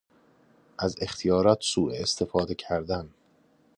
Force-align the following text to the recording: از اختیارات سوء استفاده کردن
از 0.79 0.95
اختیارات 1.01 1.61
سوء 1.61 1.93
استفاده 1.95 2.55
کردن 2.55 3.09